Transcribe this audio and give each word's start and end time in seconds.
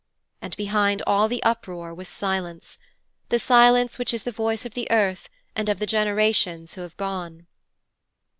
And 0.41 0.57
behind 0.57 1.03
all 1.05 1.27
the 1.27 1.43
uproar 1.43 1.93
was 1.93 2.07
silence 2.07 2.79
the 3.29 3.37
silence 3.37 3.99
which 3.99 4.15
is 4.15 4.23
the 4.23 4.31
voice 4.31 4.65
of 4.65 4.73
the 4.73 4.89
earth 4.89 5.29
and 5.55 5.69
of 5.69 5.77
the 5.77 5.85
generations 5.85 6.73
who 6.73 6.81
have 6.81 6.97
gone. 6.97 7.45